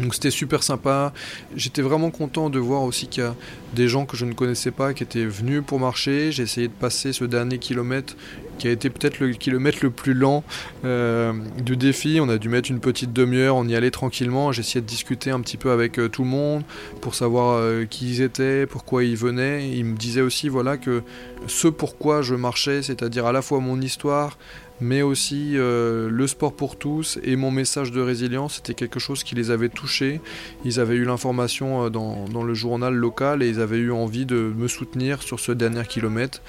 [0.00, 1.12] Donc c'était super sympa.
[1.56, 3.34] J'étais vraiment content de voir aussi qu'il y a
[3.74, 6.32] des gens que je ne connaissais pas qui étaient venus pour marcher.
[6.32, 8.16] J'ai essayé de passer ce dernier kilomètre
[8.58, 10.44] qui a été peut-être le kilomètre le plus lent
[10.84, 11.32] euh,
[11.64, 12.18] du défi.
[12.20, 14.52] On a dû mettre une petite demi-heure, on y allait tranquillement.
[14.52, 16.62] Essayé de discuter un petit peu avec euh, tout le monde
[17.00, 19.70] pour savoir euh, qui ils étaient, pourquoi ils venaient.
[19.70, 21.02] Ils me disaient aussi voilà que
[21.46, 24.36] ce pourquoi je marchais, c'est-à-dire à la fois mon histoire,
[24.80, 29.24] mais aussi euh, le sport pour tous et mon message de résilience, c'était quelque chose
[29.24, 30.20] qui les avait touchés.
[30.64, 34.26] Ils avaient eu l'information euh, dans, dans, le journal local et ils avaient eu envie
[34.26, 36.40] de me soutenir sur ce dernier kilomètre.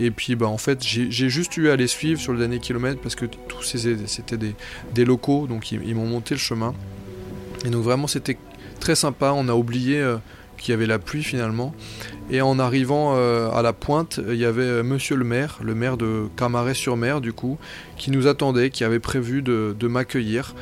[0.00, 3.00] Et puis bah, en fait j'ai juste eu à les suivre sur le dernier kilomètre
[3.00, 3.62] parce que tous
[4.06, 4.54] c'était des,
[4.94, 6.74] des, locaux, donc ils, m'ont monté le chemin.
[7.64, 8.38] Et donc vraiment c'était
[8.80, 9.98] très sympa, on a oublié...
[10.00, 10.16] Euh,
[10.64, 11.74] qu'il y avait la pluie finalement.
[12.30, 15.74] Et en arrivant euh, à la pointe, il y avait euh, monsieur le maire, le
[15.74, 17.58] maire de Camaret-sur-Mer du coup,
[17.98, 20.54] qui nous attendait, qui avait prévu de, m'accueillir.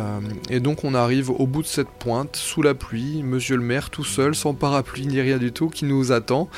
[0.00, 3.62] Euh, et donc on arrive au bout de cette pointe, sous la pluie, monsieur le
[3.62, 6.48] maire tout seul, sans parapluie ni rien du tout, qui nous attend,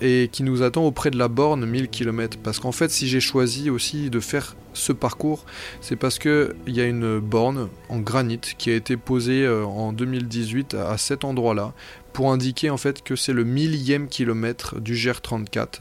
[0.00, 2.38] et qui nous attend auprès de la borne 1000 km.
[2.42, 5.44] Parce qu'en fait, si j'ai choisi aussi de faire ce parcours,
[5.80, 10.74] c'est parce qu'il y a une borne en granit qui a été posée en 2018
[10.74, 11.74] à cet endroit-là
[12.12, 15.80] pour indiquer en fait que c'est le millième kilomètre du GR34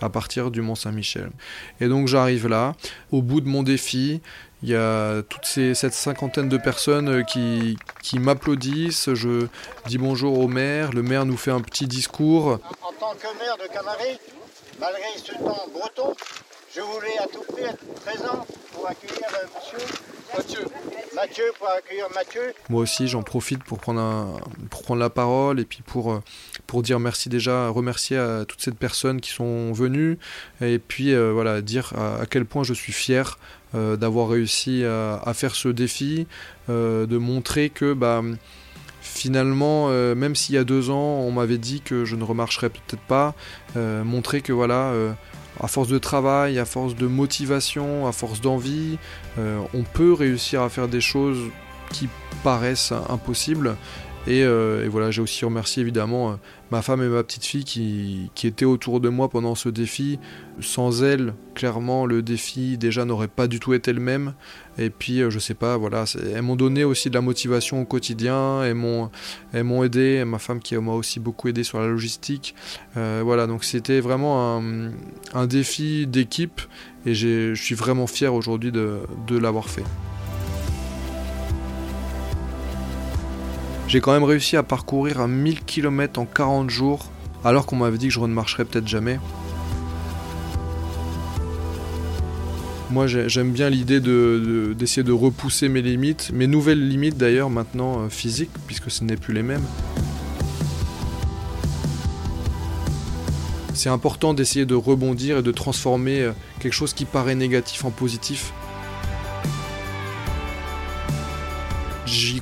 [0.00, 1.30] à partir du Mont Saint-Michel.
[1.80, 2.74] Et donc j'arrive là,
[3.10, 4.20] au bout de mon défi,
[4.62, 9.46] il y a toute ces, cette cinquantaine de personnes qui, qui m'applaudissent, je
[9.86, 12.60] dis bonjour au maire, le maire nous fait un petit discours.
[12.82, 14.18] En, tant que maire de Camaret,
[14.78, 16.14] malgré ce temps breton,
[16.74, 19.86] je voulais à tout prix être présent pour accueillir euh, monsieur
[20.34, 20.64] Mathieu.
[21.14, 22.54] Mathieu, pour accueillir Mathieu.
[22.70, 26.22] Moi aussi, j'en profite pour prendre, un, pour prendre la parole et puis pour, euh,
[26.66, 30.18] pour dire merci déjà, remercier à toutes ces personnes qui sont venues
[30.60, 33.38] et puis euh, voilà, dire à, quel point je suis fier
[33.74, 36.26] d'avoir réussi à, faire ce défi,
[36.68, 38.22] de montrer que bah,
[39.00, 43.02] finalement, même s'il y a deux ans, on m'avait dit que je ne remarcherais peut-être
[43.02, 43.34] pas,
[43.76, 44.92] montrer que voilà
[45.60, 48.98] à force de travail, à force de motivation, à force d'envie,
[49.38, 51.38] euh, on peut réussir à faire des choses
[51.90, 52.08] qui
[52.42, 53.76] paraissent impossibles.
[54.28, 56.34] Et, euh, voilà, j'ai aussi remercié évidemment euh,
[56.70, 60.18] ma femme et ma petite fille qui, étaient autour de moi pendant ce défi.
[60.60, 64.34] Sans elles, clairement, le défi déjà n'aurait pas du tout été le même.
[64.78, 66.04] Et puis, je sais pas, voilà,
[66.34, 69.10] elles m'ont donné aussi de la motivation au quotidien, elles m'ont,
[69.82, 72.54] aidé, ma femme qui m'a aussi beaucoup aidé sur la logistique.
[72.94, 74.62] voilà, donc c'était vraiment
[75.34, 76.60] un, défi d'équipe
[77.06, 79.84] et je suis vraiment fier aujourd'hui de l'avoir fait.
[83.92, 87.12] J'ai quand même réussi à parcourir un 1000 km en 40 jours,
[87.44, 89.20] alors qu'on m'avait dit que je ne marcherais peut-être jamais.
[92.90, 98.00] Moi j'aime bien l'idée d'essayer de, de, repousser mes limites, mes nouvelles limites d'ailleurs maintenant
[98.00, 99.66] euh, physiques, puisque ce n'est plus les mêmes.
[103.74, 107.90] C'est important d'essayer de rebondir et de transformer euh, quelque chose qui paraît négatif en
[107.90, 108.54] positif.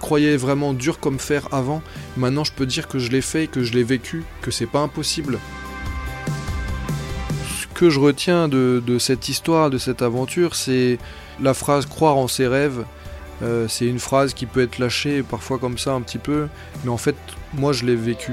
[0.00, 1.82] Croyais vraiment dur comme fer avant.
[2.16, 4.80] Maintenant, je peux dire que je l'ai fait, que je l'ai vécu, que c'est pas
[4.80, 5.38] impossible.
[7.60, 10.98] Ce que je retiens de, cette histoire, de cette aventure, c'est
[11.40, 12.84] la phrase croire en ses rêves.
[13.42, 16.48] Euh, c'est une phrase qui peut être lâchée parfois comme ça un petit peu,
[16.84, 17.16] mais en fait,
[17.54, 18.32] moi je l'ai vécu.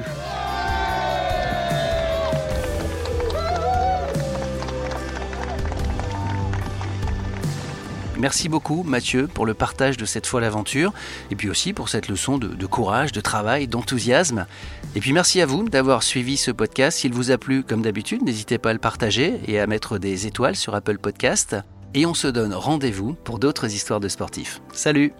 [8.19, 10.91] Merci beaucoup Mathieu pour le partage de cette folle aventure
[11.29, 14.47] et puis aussi pour cette leçon de, courage, de travail, d'enthousiasme.
[14.95, 16.97] Et puis merci à vous d'avoir suivi ce podcast.
[16.97, 20.25] S'il vous a plu, comme d'habitude, n'hésitez pas à le partager et à mettre des
[20.25, 21.55] étoiles sur Apple Podcast.
[21.93, 24.61] Et on se donne rendez-vous pour d'autres histoires de sportifs.
[24.73, 25.13] Salut